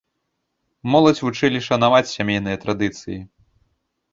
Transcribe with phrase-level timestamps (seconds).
[0.95, 3.19] Моладзь вучылі шанаваць сямейныя традыцыі.